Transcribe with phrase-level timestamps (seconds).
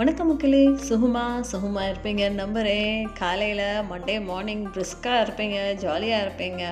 [0.00, 0.66] வணக்கம் மக்களே.
[0.66, 6.62] சுகுமா சுகுமா இருப்பீங்க நம்புகிறேன் காலையில் மண்டே மார்னிங் பிரிஸ்காக இருப்பீங்க ஜாலியாக இருப்பீங்க.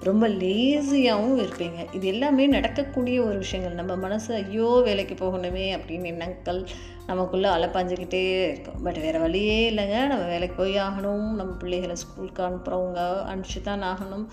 [0.00, 1.94] ரொம்ப லேசியாகவும் இருப்பீங்க.
[1.94, 3.74] இது எல்லாமே நடக்கக்கூடிய ஒரு விஷயங்கள்.
[3.74, 6.68] நம்ம மனசு ஐயோ வேலைக்கு போகணுமே அப்படின்னு எண்ணங்கள்
[7.06, 8.82] நமக்குள்ளே அலப்பாஞ்சிக்கிட்டே இருக்கும்.
[8.82, 10.06] பட் வேறு வழியே இல்லைங்க.
[10.06, 11.30] நம்ம வேலைக்கு போய் ஆகணும்.
[11.40, 13.00] நம்ம பிள்ளைகளை ஸ்கூலுக்கு அனுப்புகிறவங்க
[13.32, 14.26] அனுப்பிச்சு தான் ஆகணும்.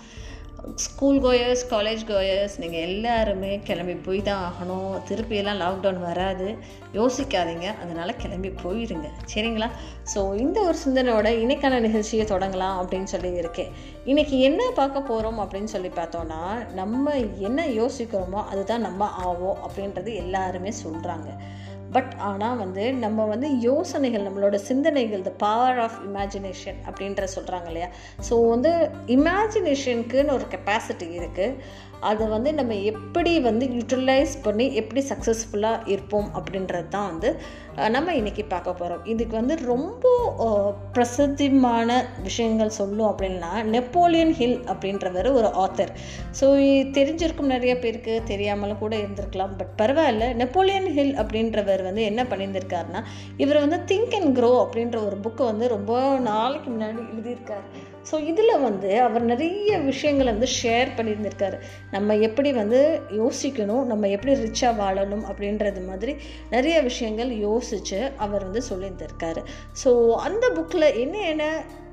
[0.84, 4.90] ஸ்கூல் கோயர்ஸ் காலேஜ் கோயர்ஸ் நீங்கள் எல்லாருமே கிளம்பி போய் தான் ஆகணும்.
[5.08, 6.48] திருப்பியெல்லாம் லாக்டவுன் வராது.
[6.98, 7.66] யோசிக்காதீங்க.
[7.82, 9.68] அதனால் கிளம்பி போயிடுங்க சரிங்களா?
[10.14, 13.70] ஸோ இந்த ஒரு சிந்தனையோட இன்னைக்கான நிகழ்ச்சியை தொடங்கலாம் அப்படின்னு சொல்லி இருக்கேன்.
[14.06, 16.42] இன்றைக்கி என்ன பார்க்க போகிறோம் அப்படின்னு சொல்லி பார்த்தோன்னா
[16.80, 17.14] நம்ம
[17.48, 21.30] என்ன யோசிக்கிறோமோ அதுதான் நம்ம ஆவோம் அப்படின்றது எல்லாருமே சொல்கிறாங்க
[21.92, 27.88] பட் ஆனால் வந்து நம்ம வந்து யோசனைகள் நம்மளோட சிந்தனைகள் த பவர் ஆஃப் இமேஜினேஷன் அப்படின்ற சொல்கிறாங்க இல்லையா?
[28.30, 28.72] ஸோ வந்து
[29.16, 31.56] இமேஜினேஷனுக்குன்னு ஒரு கெப்பாசிட்டி இருக்குது
[32.08, 37.30] அதை வந்து நம்ம எப்படி வந்து யூட்டிலைஸ் பண்ணி எப்படி சக்ஸஸ்ஃபுல்லாக இருப்போம் அப்படின்றது தான் வந்து
[37.94, 40.06] நம்ம இன்றைக்கி பார்க்க போகிறோம் இதுக்கு வந்து ரொம்ப
[40.92, 41.90] பிரசித்தமான
[42.22, 45.92] விஷயங்கள் சொல்லும் அப்படின்னா நெப்போலியன் ஹில் அப்படின்றவர் ஒரு ஆத்தர்
[46.40, 46.46] ஸோ
[46.96, 49.54] தெரிஞ்சிருக்கும் நிறைய பேருக்கு தெரியாமலும் கூட இருந்திருக்கலாம்.
[49.60, 53.02] பட் பரவாயில்ல நெப்போலியன் ஹில் அப்படின்றவர் வந்து என்ன பண்ணியிருந்திருக்காருன்னா
[53.36, 55.92] இவர் வந்து திங்க் அண்ட் க்ரோ அப்படின்ற ஒரு புக்கை வந்து ரொம்ப
[56.30, 57.66] நாளைக்கு முன்னாடி எழுதியிருக்காரு.
[58.10, 61.56] ஸோ இதில் வந்து அவர் நிறைய விஷயங்களை வந்து ஷேர் பண்ணியிருந்திருக்காரு.
[61.90, 62.80] நம்ம எப்படி வந்து
[63.20, 66.12] யோசிக்கணும் நம்ம எப்படி ரிச்சாக வாழணும் அப்படின்றது மாதிரி
[66.50, 69.42] நிறைய விஷயங்கள் யோசித்து அவர் வந்து சொல்லியிருந்திருக்காரு.
[69.84, 69.92] ஸோ
[70.28, 71.44] அந்த புக்கில் என்ன என்ன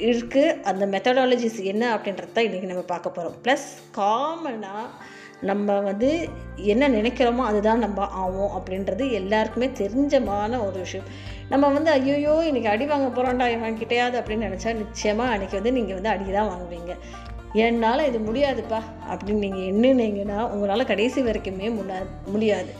[0.09, 4.88] இருக்குது அந்த மெத்தடாலஜிஸ் என்ன அப்படின்றது தான் இன்றைக்கி நம்ம பார்க்க போகிறோம் ப்ளஸ் காமனாக
[5.50, 6.08] நம்ம வந்து
[6.72, 11.09] என்ன நினைக்கிறோமோ அதுதான் நம்ம ஆவோம் அப்படின்றது எல்லாருக்குமே தெரிஞ்சமான ஒரு விஷயம்.
[11.50, 16.14] நம்ம வந்து ஐயோ இன்றைக்கி அடி வாங்க போகிறோம்டா வாங்கிட்டேயாது அப்படின்னு நினச்சா நிச்சயமாக அன்றைக்கி வந்து நீங்கள் வந்து
[16.14, 16.94] அடி தான் வாங்குவீங்க.
[17.53, 22.73] என்னால் இது முடியாதுப்பா அப்படின்னு நீங்கள் எண்ணுனீங்கன்னா உங்களால் கடைசி வரைக்குமே முடியாது முடியாது.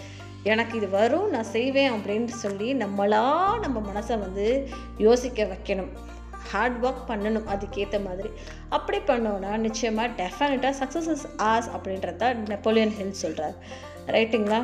[0.44, 5.90] எனக்கு இது வரும் நான் செய்வேன் அப்படின்னு சொல்லி நம்மளாக நம்ம மனசை வந்து யோசிக்க வைக்கணும்.
[6.52, 8.30] ஹார்ட் ஒர்க் பண்ணணும் அதுக்கேற்ற மாதிரி.
[8.70, 13.56] அப்படி பண்ணோன்னா நிச்சயமாக டெஃபினட்டாக சக்ஸஸ் இஸ் ஆஸ் அப்படின்றத நெப்போலியன் ஹில் சொல்கிறார்
[14.08, 14.64] ரைட்டுங்களா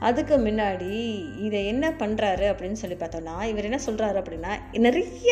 [0.00, 0.90] அதுக்கு முன்னாடி
[1.38, 5.30] இதை என்ன பண்ணுறாரு அப்படின்னு சொல்லி பார்த்தோன்னா இவர் என்ன சொல்கிறாரு அப்படின்னா நிறைய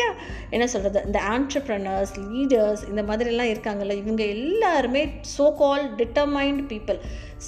[0.49, 5.03] என்ன சொல்கிறது இந்த ஆண்டர்ப்ரனர்ஸ் லீடர்ஸ் இந்த மாதிரிலாம் இருக்காங்கல்ல இவங்க எல்லாருமே
[5.37, 6.99] so called determined people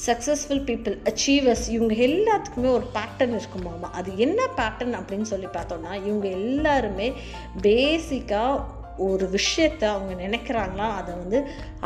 [0.05, 6.27] successful people achievers இவங்க எல்லாத்துக்குமே ஒரு பேட்டர்ன் இருக்குமாமா அது என்ன பேட்டர்ன் அப்படின்னு சொல்லி பார்த்தோன்னா இவங்க
[6.39, 7.07] எல்லாருமே
[7.61, 8.77] பேசிக்காக
[9.07, 11.39] ஒரு விஷயத்தை அவங்க நினைக்கிறாங்களா அதை வந்து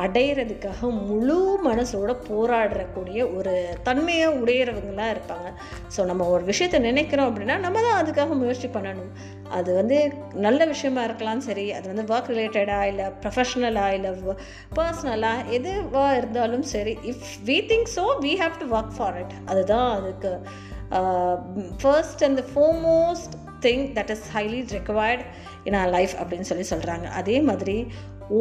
[0.03, 1.37] அடையிறதுக்காக முழு
[1.67, 3.53] மனசோட போராடுறக்கூடிய ஒரு
[3.87, 5.49] தன்மையை உடையிறவங்களாக இருப்பாங்க.
[5.95, 9.11] ஸோ நம்ம ஒரு விஷயத்த நினைக்கிறோம் அப்படின்னா நம்ம தான் அதுக்காக முயற்சி பண்ணணும்.
[9.59, 9.97] அது வந்து
[10.45, 11.65] நல்ல விஷயமா இருக்கலாம் சரி.
[11.77, 14.11] அது வந்து ஒர்க் ரிலேட்டடாக இல்லை ப்ரொஃபஷ்னலாக இல்லை
[14.79, 16.95] பர்சனலாக எதுவாக இருந்தாலும் சரி.
[17.11, 20.33] If we think so we have to work for it அதுதான் அதுக்கு
[21.81, 23.33] first and foremost
[23.65, 25.23] thing that is highly required
[25.63, 27.77] in our life அப்படின்னு சொல்லி சொல்கிறாங்க அதே மாதிரி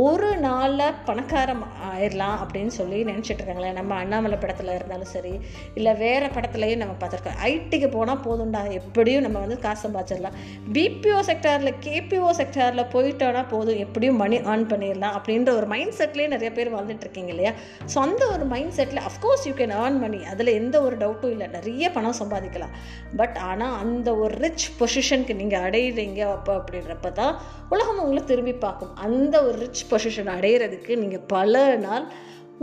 [0.00, 5.32] ஒரு நாளில் பணக்காரம் ஆயிடலாம் அப்படின்னு சொல்லி நினச்சிட்டு இருக்காங்களே நம்ம அண்ணாமலை படத்தில் இருந்தாலும் சரி
[5.78, 7.38] இல்லை வேறு படத்துலையும் நம்ம பார்த்துருக்கோம்.
[7.48, 10.36] ஐடிக்கு போனால் போதும்டா எப்படியும் நம்ம வந்து காசு சம்பாதிச்சிடலாம்.
[10.76, 16.52] பிபிஓ செக்டாரில் கேபிஓ செக்டாரில் போயிட்டோன்னா போதும் எப்படியும் மணி ஏர்ன் பண்ணிடலாம் அப்படின்ற ஒரு மைண்ட் செட்லேயே நிறைய
[16.58, 17.52] பேர் வாழ்ந்துட்டு இருக்கீங்க இல்லையா?
[17.94, 21.48] ஸோ அந்த ஒரு mind settle of course you can earn money அதில் எந்த ஒரு டவுட்டும் இல்லை.
[21.56, 22.74] நிறைய பணம் சம்பாதிக்கலாம்.
[23.22, 27.34] பட் ஆனால் அந்த ஒரு ரிச் பொசிஷனுக்கு நீங்கள் அடையிறீங்க அப்போ அப்படின்றப்ப தான்
[27.74, 28.94] உலகம் உங்களை திரும்பி பார்க்கும்.
[29.06, 32.06] அந்த ஒரு ரிச் பொசிஷன் அடையிறதுக்கு நீங்கள் பல நாள்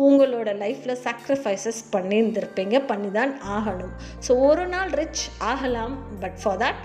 [0.07, 3.94] உங்களோட லைஃப்பில் சாக்ரிஃபைசஸ் பண்ணியிருந்திருப்பீங்க பண்ணி தான் ஆகணும்.
[4.25, 6.81] ஸோ ஒரு நாள் ரிச் ஆகலாம் but for that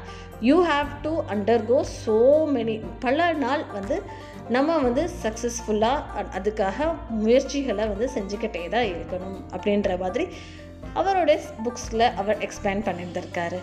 [0.48, 2.16] you have to undergo so
[2.56, 2.74] many
[3.04, 3.98] பல நாள் வந்து
[4.48, 6.88] நம்ம வந்து சக்ஸஸ்ஃபுல்லாக அதுக்காக
[7.22, 10.26] முயற்சிகளை வந்து செஞ்சுக்கிட்டே தான் இருக்கணும் அப்படின்ற மாதிரி
[11.00, 13.60] அவருடைய புக்ஸில் அவர் எக்ஸ்பிளைன் பண்ணியிருந்திருக்காரு.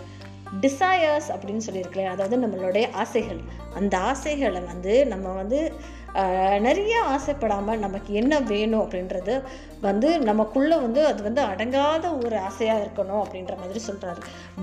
[0.64, 3.40] டிசையர்ஸ் அப்படின்னு சொல்லியிருக்கேன் அதாவது நம்மளுடைய ஆசைகள்.
[3.78, 5.60] அந்த ஆசைகளை வந்து நம்ம வந்து
[6.66, 9.34] நிறைய ஆசைப்படாமல் நமக்கு என்ன வேணும் அப்படின்றது
[9.86, 14.20] வந்து நமக்குள்ளே வந்து அது வந்து அடங்காத ஒரு ஆசையாக இருக்கணும் அப்படின்ற மாதிரி சொல்கிறாரு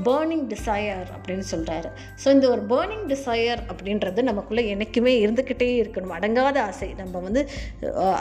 [0.08, 1.90] பேர்னிங் டிசையர் அப்படின்னு சொல்கிறாரு
[2.24, 6.16] ஸோ இந்த ஒரு பேர்னிங் டிசையர் அப்படின்றது நமக்குள்ளே என்றைக்குமே இருந்துக்கிட்டே இருக்கணும்.
[6.20, 6.90] அடங்காத ஆசை.
[7.02, 7.42] நம்ம வந்து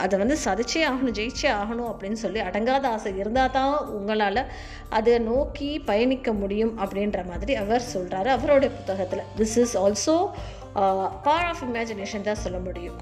[0.03, 4.43] அதை வந்து சதிச்சே ஆகணும் ஜெயிச்சே ஆகணும் அப்படின்னு சொல்லி அடங்காத ஆசை இருந்தால் தான் உங்களால்
[4.99, 9.27] அதை நோக்கி பயணிக்க முடியும் அப்படின்ற மாதிரி அவர் சொல்கிறாரு அவருடைய புத்தகத்தில்.
[9.41, 10.17] This is also
[11.27, 12.99] power of imagination தான் சொல்ல முடியும்.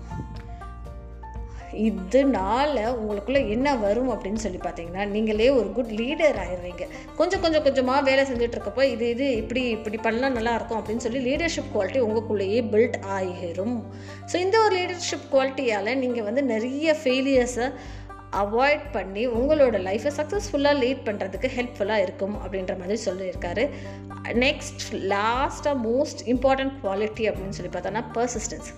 [1.85, 6.87] இதனால உங்களுக்குள்ளே என்ன வரும் அப்படின்னு சொல்லி பார்த்தீங்கன்னா நீங்களே ஒரு குட் லீடர் ஆயிடுவீங்க.
[7.19, 11.71] கொஞ்சம் கொஞ்சம் கொஞ்சமாக வேலை செஞ்சுட்டு இருக்கப்போ இது இது இப்படி இப்படி பண்ணால் நல்லாயிருக்கும் அப்படின்னு சொல்லி லீடர்ஷிப்
[11.75, 13.77] குவாலிட்டி உங்களுக்குள்ளேயே பில்ட் ஆகிரும்.
[14.33, 17.69] ஸோ இந்த ஒரு லீடர்ஷிப் குவாலிட்டியால் நீங்கள் வந்து நிறைய ஃபெயிலியர்ஸை
[18.43, 23.65] அவாய்ட் பண்ணி உங்களோட லைஃப்பை சக்ஸஸ்ஃபுல்லாக லீட் பண்ணுறதுக்கு ஹெல்ப்ஃபுல்லாக இருக்கும் அப்படின்ற மாதிரி சொல்லியிருக்காரு.
[24.45, 28.71] நெக்ஸ்ட் லாஸ்ட்டாக மோஸ்ட் இம்பார்ட்டன்ட் குவாலிட்டி அப்படின்னு சொல்லி பார்த்தோன்னா பர்சிஸ்டன்ஸ்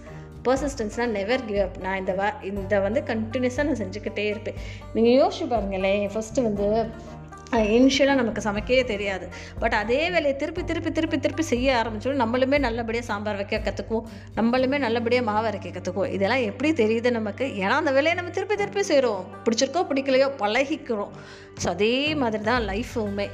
[0.49, 4.59] பர்சிஸ்டன்ஸ்னால் நெவர் கிவ் அப் நான் இந்த வா இந்த வந்து கண்டினியூஸாக நான் செஞ்சுக்கிட்டே இருப்பேன்.
[4.97, 6.67] நீங்கள் யோசிச்சு பாருங்களேன் ஃபஸ்ட்டு வந்து
[7.75, 9.27] இனிஷியலாக நமக்கு சமைக்கவே தெரியாது.
[9.61, 14.09] பட் அதே வேலையை திருப்பி திருப்பி திருப்பி திருப்பி செய்ய ஆரம்பிச்சோம் நம்மளுமே நல்லபடியாக சாம்பார் வைக்க கற்றுக்குவோம்
[14.39, 17.47] நம்மளுமே நல்லபடியாக மாவு அரைக்க கற்றுக்குவோம் இதெல்லாம் எப்படி தெரியுது நமக்கு?
[17.63, 21.15] ஏன்னா அந்த வேலையை நம்ம திருப்பி திருப்பி செய்கிறோம் பிடிச்சிருக்கோ பிடிக்கலையோ பழகிக்கிறோம்.
[21.63, 23.29] ஸோ அதே மாதிரி தான் லைஃபுமே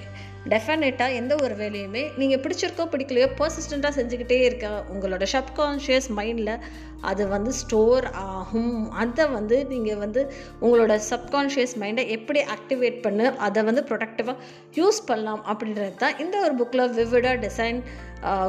[0.53, 6.53] டெஃபினட்டாக எந்த ஒரு வேலையுமே நீங்கள் பிடிச்சிருக்கோ பிடிக்கலையோ பர்சிஸ்டண்ட்டாக செஞ்சுக்கிட்டே இருக்க உங்களோட சப்கான்ஷியஸ் மைண்டில்
[7.11, 8.05] அது வந்து ஸ்டோர்
[8.35, 8.77] ஆகும்.
[9.03, 10.21] அதை வந்து நீங்கள் வந்து
[10.65, 14.37] உங்களோட சப்கான்ஷியஸ் மைண்டை எப்படி ஆக்டிவேட் பண்ணு அதை வந்து ப்ரொடக்டிவாக
[14.79, 17.81] யூஸ் பண்ணலாம் அப்படின்றது தான் இந்த ஒரு புக்கில் விவிடாக டிசைன்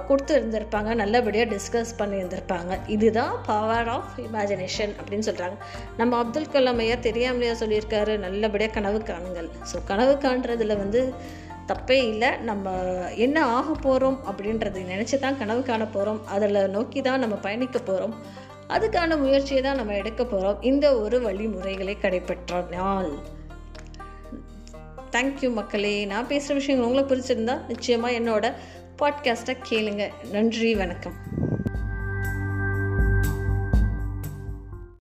[0.09, 5.57] கொடுத்து இருந்திருப்பாங்க நல்லபடியாக டிஸ்கஸ் பண்ணியிருந்திருப்பாங்க இதுதான் பவர் ஆஃப் இமேஜினேஷன் அப்படின்னு சொல்கிறாங்க
[5.97, 9.49] நம்ம அப்துல் கலாம் ஐயா தெரியாமலையா சொல்லியிருக்காரு நல்லபடியாக கனவு காணுங்கள்.
[9.71, 11.01] ஸோ கனவு காண்றதுல வந்து
[11.67, 12.29] தப்பே இல்லை.
[12.37, 12.73] நம்ம
[13.09, 18.15] என்ன ஆக போகிறோம் அப்படின்றத நினச்சி தான் கனவு காண போகிறோம் அதில் நோக்கி தான் நம்ம பயணிக்க போகிறோம்
[18.69, 23.11] அதுக்கான முயற்சியை தான் நம்ம எடுக்க போகிறோம் இந்த ஒரு வழிமுறைகளை கடைபெற்றால்
[25.11, 26.05] தேங்க்யூ மக்களே.
[26.05, 28.53] நான் பேசுகிற விஷயங்கள் உங்களுக்கு பிடிச்சிருந்தா நிச்சயமாக என்னோட
[28.99, 30.09] பாட்காஸ்ட்டை கேளுங்க.
[30.31, 31.24] நன்றி வணக்கம்.